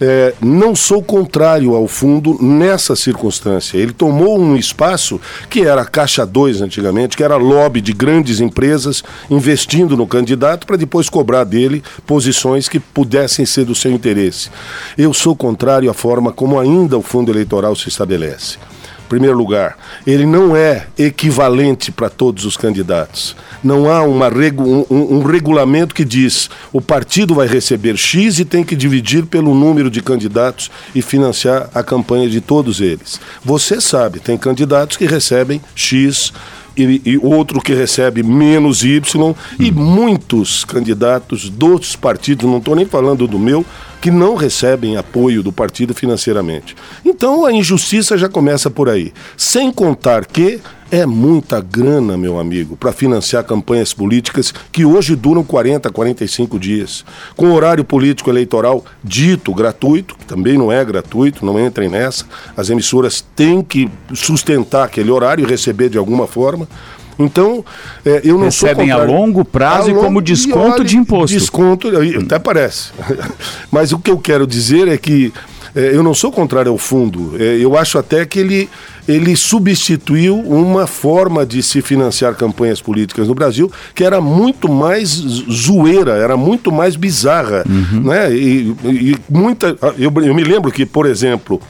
É, 0.00 0.34
não 0.40 0.72
sou 0.76 1.02
contrário 1.02 1.74
ao 1.74 1.88
fundo 1.88 2.38
nessa 2.40 2.94
circunstância. 2.94 3.76
Ele 3.76 3.92
tomou 3.92 4.38
um 4.38 4.54
espaço 4.54 5.20
que 5.50 5.62
era 5.62 5.84
Caixa 5.84 6.24
2 6.24 6.62
antigamente, 6.62 7.16
que 7.16 7.24
era 7.24 7.34
lobby 7.34 7.80
de 7.80 7.92
grandes 7.92 8.38
empresas 8.38 9.02
investindo 9.28 9.96
no 9.96 10.06
candidato 10.06 10.64
para 10.64 10.76
depois 10.76 11.08
cobrar 11.08 11.42
dele 11.42 11.82
posições 12.06 12.68
que 12.68 12.78
pudessem 12.78 13.44
ser 13.44 13.64
do 13.64 13.74
seu 13.74 13.90
interesse. 13.90 14.48
Eu 14.96 15.12
sou 15.12 15.34
contrário 15.34 15.90
à 15.90 15.94
forma 15.94 16.30
como 16.32 16.60
ainda 16.60 16.96
o 16.96 17.02
fundo 17.02 17.32
eleitoral 17.32 17.74
se 17.74 17.88
estabelece 17.88 18.58
primeiro 19.06 19.36
lugar, 19.36 19.76
ele 20.06 20.26
não 20.26 20.56
é 20.56 20.86
equivalente 20.98 21.90
para 21.90 22.08
todos 22.08 22.44
os 22.44 22.56
candidatos. 22.56 23.36
Não 23.62 23.90
há 23.90 24.02
uma 24.02 24.28
um, 24.28 24.84
um, 24.90 25.22
regulamento 25.22 25.94
que 25.94 26.04
diz 26.04 26.50
o 26.72 26.80
partido 26.80 27.34
vai 27.34 27.46
receber 27.46 27.96
X 27.96 28.38
e 28.38 28.44
tem 28.44 28.64
que 28.64 28.76
dividir 28.76 29.26
pelo 29.26 29.54
número 29.54 29.90
de 29.90 30.02
candidatos 30.02 30.70
e 30.94 31.02
financiar 31.02 31.70
a 31.74 31.82
campanha 31.82 32.28
de 32.28 32.40
todos 32.40 32.80
eles. 32.80 33.20
Você 33.44 33.80
sabe, 33.80 34.20
tem 34.20 34.36
candidatos 34.36 34.96
que 34.96 35.06
recebem 35.06 35.60
X 35.74 36.32
e, 36.76 37.00
e, 37.04 37.18
outro 37.18 37.60
que 37.60 37.72
recebe 37.72 38.22
menos 38.22 38.84
Y, 38.84 39.00
hum. 39.30 39.34
e 39.58 39.72
muitos 39.72 40.64
candidatos 40.64 41.48
dos 41.48 41.96
partidos, 41.96 42.48
não 42.48 42.58
estou 42.58 42.76
nem 42.76 42.84
falando 42.84 43.26
do 43.26 43.38
meu, 43.38 43.64
que 44.00 44.10
não 44.10 44.34
recebem 44.34 44.96
apoio 44.96 45.42
do 45.42 45.52
partido 45.52 45.94
financeiramente. 45.94 46.76
Então 47.04 47.44
a 47.44 47.52
injustiça 47.52 48.16
já 48.16 48.28
começa 48.28 48.70
por 48.70 48.88
aí. 48.88 49.12
Sem 49.36 49.72
contar 49.72 50.26
que 50.26 50.60
é 50.90 51.04
muita 51.04 51.60
grana, 51.60 52.16
meu 52.16 52.38
amigo, 52.38 52.76
para 52.76 52.92
financiar 52.92 53.42
campanhas 53.44 53.92
políticas 53.92 54.54
que 54.70 54.84
hoje 54.84 55.16
duram 55.16 55.42
40, 55.42 55.90
45 55.90 56.58
dias. 56.58 57.04
Com 57.36 57.50
horário 57.50 57.84
político 57.84 58.30
eleitoral 58.30 58.84
dito 59.02 59.52
gratuito, 59.52 60.16
que 60.16 60.24
também 60.24 60.56
não 60.56 60.70
é 60.70 60.84
gratuito, 60.84 61.44
não 61.44 61.58
entrem 61.58 61.88
nessa. 61.88 62.24
As 62.56 62.70
emissoras 62.70 63.24
têm 63.34 63.62
que 63.62 63.90
sustentar 64.14 64.84
aquele 64.84 65.10
horário 65.10 65.44
e 65.44 65.48
receber 65.48 65.88
de 65.88 65.98
alguma 65.98 66.26
forma. 66.26 66.68
Então, 67.18 67.64
é, 68.04 68.20
eu 68.24 68.36
não 68.36 68.46
Recebem 68.46 68.90
a 68.90 68.98
longo 68.98 69.44
prazo 69.44 69.88
a 69.88 69.92
e 69.92 69.94
como 69.94 70.20
desconto 70.20 70.84
de 70.84 70.96
imposto. 70.96 71.36
Desconto, 71.36 71.88
até 72.20 72.38
parece. 72.38 72.90
Mas 73.70 73.92
o 73.92 73.98
que 73.98 74.10
eu 74.10 74.18
quero 74.18 74.46
dizer 74.46 74.88
é 74.88 74.98
que 74.98 75.32
é, 75.76 75.94
eu 75.94 76.02
não 76.02 76.14
sou 76.14 76.32
contrário 76.32 76.72
ao 76.72 76.78
fundo. 76.78 77.34
É, 77.38 77.58
eu 77.58 77.76
acho 77.76 77.98
até 77.98 78.24
que 78.24 78.38
ele, 78.38 78.68
ele 79.06 79.36
substituiu 79.36 80.38
uma 80.40 80.86
forma 80.86 81.44
de 81.44 81.62
se 81.62 81.82
financiar 81.82 82.34
campanhas 82.34 82.80
políticas 82.80 83.28
no 83.28 83.34
Brasil 83.34 83.70
que 83.94 84.02
era 84.02 84.18
muito 84.18 84.70
mais 84.70 85.10
zoeira, 85.10 86.12
era 86.12 86.34
muito 86.34 86.72
mais 86.72 86.96
bizarra. 86.96 87.62
Uhum. 87.68 88.04
Né? 88.04 88.34
E, 88.34 88.74
e 88.84 89.16
muita. 89.28 89.76
Eu, 89.98 90.10
eu 90.22 90.34
me 90.34 90.42
lembro 90.42 90.72
que, 90.72 90.86
por 90.86 91.04
exemplo, 91.04 91.60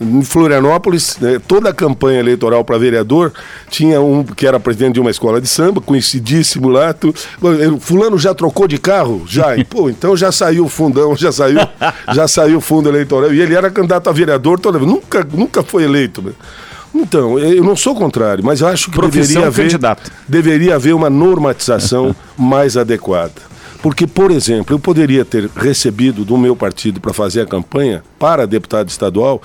em 0.00 0.22
Florianópolis, 0.22 1.18
né, 1.20 1.38
toda 1.46 1.68
a 1.68 1.74
campanha 1.74 2.20
eleitoral 2.20 2.64
para 2.64 2.78
vereador 2.78 3.32
tinha 3.68 4.00
um 4.00 4.24
que 4.24 4.46
era 4.46 4.58
presidente 4.58 4.94
de 4.94 5.00
uma 5.00 5.10
escola 5.10 5.40
de 5.40 5.46
samba, 5.46 5.80
conhecidíssimo 5.80 6.70
lá. 6.70 6.94
Tu, 6.94 7.14
fulano 7.80 8.18
já 8.18 8.34
trocou 8.34 8.66
de 8.66 8.78
carro? 8.78 9.24
Já. 9.26 9.56
E, 9.56 9.64
pô, 9.64 9.90
então 9.90 10.16
já 10.16 10.32
saiu 10.32 10.64
o 10.64 10.68
fundão, 10.68 11.14
já 11.14 11.30
saiu, 11.30 11.60
já 12.14 12.26
saiu 12.26 12.58
o 12.58 12.60
fundo 12.62 12.88
eleitoral. 12.88 13.32
E 13.34 13.40
ele 13.40 13.54
era 13.54 13.70
candidato 13.70 14.08
a 14.08 14.12
vereador 14.12 14.58
toda. 14.58 14.78
Nunca, 14.78 15.26
nunca 15.30 15.62
foi 15.62 15.84
eleito. 15.84 16.22
Né? 16.22 16.32
Então, 16.94 17.38
eu 17.38 17.62
não 17.62 17.76
sou 17.76 17.94
contrário, 17.94 18.42
mas 18.42 18.62
acho 18.62 18.90
que 18.90 19.00
deveria 19.00 19.46
haver, 19.46 19.64
candidato. 19.64 20.10
deveria 20.26 20.74
haver 20.76 20.94
uma 20.94 21.10
normatização 21.10 22.16
mais 22.38 22.76
adequada. 22.76 23.50
Porque, 23.82 24.06
por 24.06 24.30
exemplo, 24.30 24.74
eu 24.74 24.78
poderia 24.78 25.24
ter 25.24 25.48
recebido 25.56 26.24
do 26.24 26.36
meu 26.36 26.56
partido 26.56 27.00
para 27.00 27.12
fazer 27.12 27.42
a 27.42 27.46
campanha 27.46 28.02
para 28.18 28.46
deputado 28.46 28.88
estadual 28.88 29.40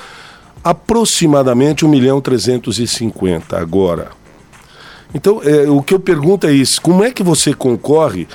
aproximadamente 0.65 1.85
1 1.85 1.87
milhão 1.87 2.19
350 2.19 3.55
agora. 3.55 4.07
Então, 5.13 5.39
é, 5.43 5.69
o 5.69 5.83
que 5.83 5.93
eu 5.93 5.99
pergunto 5.99 6.47
é 6.47 6.51
isso: 6.51 6.81
como 6.81 7.03
é 7.03 7.11
que 7.11 7.21
você 7.21 7.53
concorre 7.53 8.27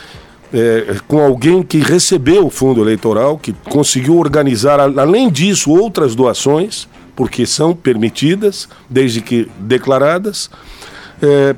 é, 0.52 0.94
com 1.08 1.18
alguém 1.18 1.60
que 1.60 1.78
recebeu 1.78 2.46
o 2.46 2.50
fundo 2.50 2.80
eleitoral, 2.80 3.36
que 3.36 3.52
conseguiu 3.68 4.16
organizar, 4.16 4.78
além 4.78 5.28
disso, 5.28 5.72
outras 5.72 6.14
doações, 6.14 6.88
porque 7.16 7.44
são 7.44 7.74
permitidas, 7.74 8.68
desde 8.88 9.20
que 9.20 9.50
declaradas, 9.58 10.48
é, 11.20 11.54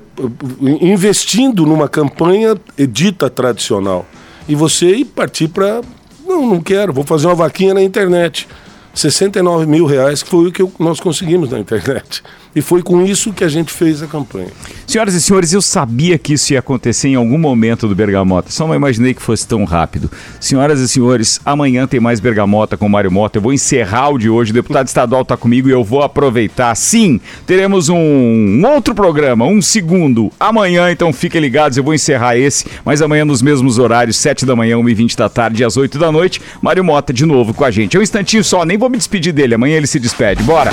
investindo 0.81 1.67
numa 1.67 1.89
campanha 1.89 2.57
dita 2.79 3.29
tradicional. 3.29 4.07
E 4.49 4.55
você 4.55 4.87
ir 4.87 5.05
partir 5.05 5.49
para. 5.49 5.83
Não, 6.27 6.47
não 6.47 6.61
quero, 6.63 6.95
vou 6.95 7.05
fazer 7.05 7.27
uma 7.27 7.35
vaquinha 7.35 7.75
na 7.75 7.83
internet. 7.83 8.49
69 8.95 9.67
mil 9.67 9.87
reais, 9.87 10.23
que 10.23 10.29
foi 10.29 10.49
o 10.49 10.53
que 10.53 10.63
nós 10.79 11.01
conseguimos 11.01 11.51
na 11.51 11.59
internet. 11.59 12.23
E 12.55 12.61
foi 12.61 12.83
com 12.83 13.03
isso 13.03 13.33
que 13.33 13.45
a 13.45 13.49
gente 13.49 13.73
fez 13.73 14.03
a 14.03 14.07
campanha. 14.07 14.49
Senhoras 14.87 15.15
e 15.15 15.23
senhores, 15.23 15.53
eu 15.53 15.63
sabia 15.63 16.19
que 16.19 16.35
isso 16.35 16.53
ia 16.53 16.59
acontecer 16.59 17.09
em 17.09 17.15
algum 17.15 17.39
momento 17.39 17.89
do 17.89 17.95
Bergamota, 17.95 18.51
só 18.51 18.67
não 18.67 18.75
imaginei 18.75 19.15
que 19.15 19.23
fosse 19.23 19.47
tão 19.47 19.65
rápido. 19.65 20.11
Senhoras 20.39 20.81
e 20.81 20.89
senhores, 20.89 21.41
amanhã 21.45 21.87
tem 21.87 21.99
mais 21.99 22.21
Bergamota 22.21 22.77
com 22.77 22.89
Mário 22.89 23.11
Mota. 23.11 23.39
Eu 23.39 23.43
vou 23.43 23.53
encerrar 23.53 24.11
o 24.11 24.19
de 24.19 24.29
hoje. 24.29 24.51
O 24.51 24.55
deputado 24.55 24.87
estadual 24.87 25.23
está 25.23 25.37
comigo 25.37 25.69
e 25.69 25.73
eu 25.73 25.83
vou 25.83 26.03
aproveitar. 26.03 26.75
Sim, 26.75 27.21
teremos 27.47 27.89
um, 27.89 28.63
outro 28.67 28.95
programa, 28.95 29.47
um 29.47 29.63
segundo, 29.63 30.31
amanhã, 30.39 30.91
então 30.91 31.13
fiquem 31.13 31.41
ligados. 31.41 31.79
Eu 31.79 31.85
vou 31.85 31.95
encerrar 31.95 32.37
esse, 32.37 32.67
mas 32.85 33.01
amanhã 33.01 33.25
nos 33.25 33.41
mesmos 33.41 33.79
horários, 33.79 34.17
7 34.17 34.45
da 34.45 34.55
manhã, 34.55 34.77
1h20 34.77 35.17
da 35.17 35.29
tarde, 35.29 35.65
às 35.65 35.77
8 35.77 35.99
da 35.99 36.13
noite. 36.13 36.41
Mário 36.61 36.85
Mota 36.85 37.13
de 37.13 37.25
novo 37.25 37.55
com 37.55 37.65
a 37.65 37.71
gente. 37.71 37.97
É 37.97 38.01
um 38.01 38.03
instantinho 38.03 38.45
só, 38.45 38.65
nem 38.65 38.77
vou 38.77 38.91
me 38.91 38.99
despedir 38.99 39.33
dele. 39.33 39.55
Amanhã 39.55 39.77
ele 39.77 39.87
se 39.87 39.99
despede. 39.99 40.43
Bora! 40.43 40.73